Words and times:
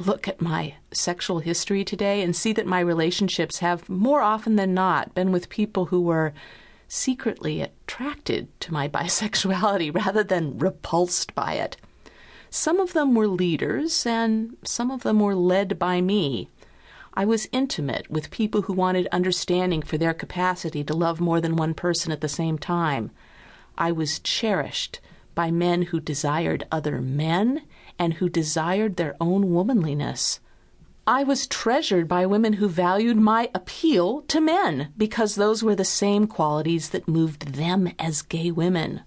look 0.00 0.28
at 0.28 0.40
my 0.40 0.74
sexual 0.92 1.40
history 1.40 1.84
today 1.84 2.22
and 2.22 2.34
see 2.34 2.52
that 2.52 2.66
my 2.66 2.80
relationships 2.80 3.58
have 3.58 3.88
more 3.88 4.20
often 4.20 4.56
than 4.56 4.74
not 4.74 5.14
been 5.14 5.32
with 5.32 5.48
people 5.48 5.86
who 5.86 6.00
were 6.00 6.32
secretly 6.88 7.60
attracted 7.60 8.48
to 8.60 8.72
my 8.72 8.88
bisexuality 8.98 9.94
rather 9.94 10.24
than 10.24 10.58
repulsed 10.58 11.34
by 11.34 11.54
it. 11.54 11.76
Some 12.50 12.80
of 12.80 12.94
them 12.94 13.14
were 13.14 13.28
leaders, 13.28 14.06
and 14.06 14.56
some 14.64 14.90
of 14.90 15.02
them 15.02 15.20
were 15.20 15.34
led 15.34 15.78
by 15.78 16.00
me. 16.00 16.48
I 17.12 17.24
was 17.24 17.48
intimate 17.52 18.10
with 18.10 18.30
people 18.30 18.62
who 18.62 18.72
wanted 18.72 19.06
understanding 19.12 19.82
for 19.82 19.98
their 19.98 20.14
capacity 20.14 20.82
to 20.84 20.94
love 20.94 21.20
more 21.20 21.40
than 21.40 21.56
one 21.56 21.74
person 21.74 22.10
at 22.10 22.20
the 22.20 22.28
same 22.28 22.56
time. 22.58 23.10
I 23.76 23.92
was 23.92 24.18
cherished 24.20 25.00
by 25.34 25.50
men 25.50 25.82
who 25.82 26.00
desired 26.00 26.66
other 26.72 27.00
men 27.00 27.62
and 27.98 28.14
who 28.14 28.28
desired 28.28 28.96
their 28.96 29.16
own 29.20 29.52
womanliness. 29.52 30.40
I 31.06 31.24
was 31.24 31.46
treasured 31.46 32.06
by 32.06 32.26
women 32.26 32.54
who 32.54 32.68
valued 32.68 33.16
my 33.16 33.48
appeal 33.54 34.22
to 34.28 34.40
men 34.40 34.92
because 34.96 35.34
those 35.34 35.62
were 35.62 35.74
the 35.74 35.84
same 35.84 36.26
qualities 36.26 36.90
that 36.90 37.08
moved 37.08 37.54
them 37.54 37.90
as 37.98 38.20
gay 38.20 38.50
women. 38.50 39.02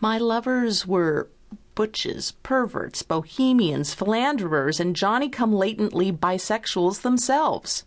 My 0.00 0.18
lovers 0.18 0.86
were 0.86 1.28
butches, 1.74 2.32
perverts, 2.42 3.02
bohemians, 3.02 3.92
philanderers, 3.92 4.78
and 4.78 4.94
Johnny 4.94 5.28
come 5.28 5.52
latently 5.52 6.12
bisexuals 6.12 7.02
themselves. 7.02 7.84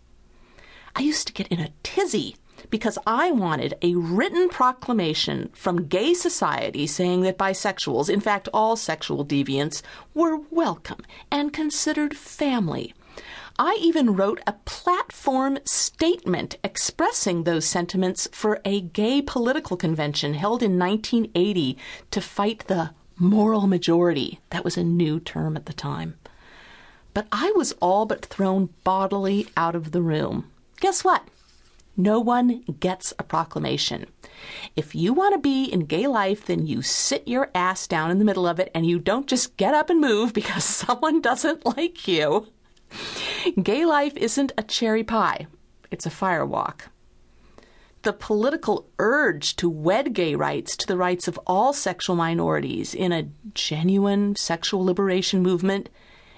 I 0.94 1.00
used 1.00 1.26
to 1.28 1.32
get 1.32 1.48
in 1.48 1.60
a 1.60 1.72
tizzy 1.82 2.36
because 2.68 2.98
I 3.06 3.30
wanted 3.30 3.74
a 3.80 3.94
written 3.94 4.48
proclamation 4.48 5.50
from 5.54 5.86
gay 5.86 6.12
society 6.14 6.86
saying 6.86 7.22
that 7.22 7.38
bisexuals, 7.38 8.10
in 8.10 8.20
fact, 8.20 8.48
all 8.52 8.76
sexual 8.76 9.24
deviants, 9.24 9.82
were 10.12 10.40
welcome 10.50 11.04
and 11.30 11.52
considered 11.52 12.16
family 12.16 12.92
I 13.62 13.76
even 13.78 14.16
wrote 14.16 14.40
a 14.46 14.54
platform 14.64 15.58
statement 15.66 16.56
expressing 16.64 17.44
those 17.44 17.66
sentiments 17.66 18.26
for 18.32 18.58
a 18.64 18.80
gay 18.80 19.20
political 19.20 19.76
convention 19.76 20.32
held 20.32 20.62
in 20.62 20.78
1980 20.78 21.76
to 22.10 22.20
fight 22.22 22.64
the 22.68 22.92
moral 23.18 23.66
majority. 23.66 24.40
That 24.48 24.64
was 24.64 24.78
a 24.78 24.82
new 24.82 25.20
term 25.20 25.58
at 25.58 25.66
the 25.66 25.74
time. 25.74 26.16
But 27.12 27.26
I 27.30 27.52
was 27.54 27.72
all 27.82 28.06
but 28.06 28.24
thrown 28.24 28.70
bodily 28.82 29.46
out 29.58 29.74
of 29.74 29.92
the 29.92 30.00
room. 30.00 30.50
Guess 30.80 31.04
what? 31.04 31.22
No 31.96 32.20
one 32.20 32.62
gets 32.80 33.12
a 33.18 33.22
proclamation. 33.22 34.06
If 34.76 34.94
you 34.94 35.12
want 35.12 35.34
to 35.34 35.40
be 35.40 35.64
in 35.64 35.80
gay 35.80 36.06
life, 36.06 36.46
then 36.46 36.66
you 36.66 36.82
sit 36.82 37.26
your 37.28 37.50
ass 37.54 37.86
down 37.86 38.10
in 38.10 38.18
the 38.18 38.24
middle 38.24 38.46
of 38.46 38.58
it 38.58 38.70
and 38.74 38.86
you 38.86 38.98
don't 38.98 39.26
just 39.26 39.56
get 39.56 39.74
up 39.74 39.90
and 39.90 40.00
move 40.00 40.32
because 40.32 40.64
someone 40.86 41.20
doesn't 41.20 41.66
like 41.66 42.06
you. 42.08 42.46
Gay 43.62 43.84
life 43.84 44.16
isn't 44.16 44.52
a 44.56 44.62
cherry 44.62 45.04
pie, 45.04 45.46
it's 45.90 46.06
a 46.06 46.10
firewalk. 46.10 46.82
The 48.02 48.12
political 48.14 48.88
urge 48.98 49.56
to 49.56 49.68
wed 49.68 50.14
gay 50.14 50.34
rights 50.34 50.74
to 50.78 50.86
the 50.86 50.96
rights 50.96 51.28
of 51.28 51.38
all 51.46 51.72
sexual 51.74 52.16
minorities 52.16 52.94
in 52.94 53.12
a 53.12 53.28
genuine 53.52 54.36
sexual 54.36 54.84
liberation 54.84 55.42
movement, 55.42 55.90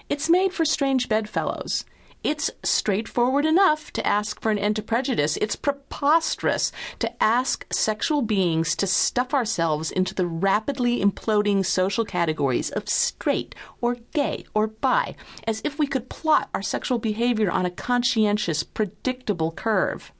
it's 0.09 0.29
made 0.29 0.51
for 0.51 0.65
strange 0.65 1.07
bedfellows. 1.07 1.85
It's 2.23 2.49
straightforward 2.63 3.45
enough 3.45 3.91
to 3.91 4.07
ask 4.07 4.41
for 4.41 4.49
an 4.49 4.57
end 4.57 4.77
to 4.77 4.81
prejudice. 4.81 5.35
It's 5.37 5.57
preposterous 5.57 6.71
to 6.99 7.11
ask 7.21 7.65
sexual 7.69 8.21
beings 8.21 8.77
to 8.77 8.87
stuff 8.87 9.33
ourselves 9.33 9.91
into 9.91 10.15
the 10.15 10.25
rapidly 10.25 11.03
imploding 11.03 11.65
social 11.65 12.05
categories 12.05 12.69
of 12.69 12.87
straight 12.87 13.55
or 13.81 13.97
gay 14.13 14.45
or 14.53 14.67
bi, 14.67 15.17
as 15.45 15.61
if 15.65 15.77
we 15.77 15.85
could 15.85 16.09
plot 16.09 16.49
our 16.53 16.61
sexual 16.61 16.97
behavior 16.97 17.51
on 17.51 17.65
a 17.65 17.69
conscientious, 17.71 18.63
predictable 18.63 19.51
curve. 19.51 20.13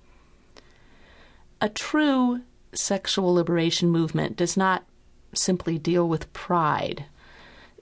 A 1.61 1.69
true 1.69 2.41
sexual 2.73 3.33
liberation 3.33 3.89
movement 3.89 4.35
does 4.35 4.57
not 4.57 4.83
simply 5.33 5.77
deal 5.77 6.09
with 6.09 6.31
pride 6.33 7.05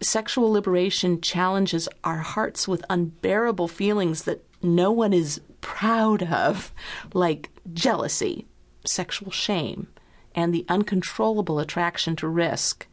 sexual 0.01 0.51
liberation 0.51 1.22
challenges 1.22 1.88
our 2.03 2.17
hearts 2.19 2.67
with 2.67 2.84
unbearable 2.89 3.67
feelings 3.67 4.23
that 4.23 4.44
no 4.62 4.91
one 4.91 5.13
is 5.13 5.41
proud 5.62 6.23
of, 6.23 6.73
like 7.13 7.50
jealousy, 7.73 8.45
sexual 8.85 9.31
shame, 9.31 9.88
and 10.35 10.53
the 10.53 10.66
uncontrollable 10.67 11.59
attraction 11.59 12.16
to 12.16 12.28
risk. 12.28 12.88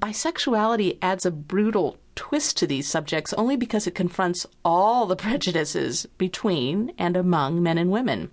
Bisexuality 0.00 0.98
adds 1.02 1.26
a 1.26 1.30
brutal 1.30 1.98
twist 2.14 2.56
to 2.56 2.66
these 2.66 2.88
subjects 2.88 3.32
only 3.34 3.56
because 3.56 3.86
it 3.86 3.94
confronts 3.94 4.46
all 4.64 5.06
the 5.06 5.16
prejudices 5.16 6.06
between 6.16 6.92
and 6.96 7.16
among 7.16 7.62
men 7.62 7.78
and 7.78 7.90
women. 7.90 8.30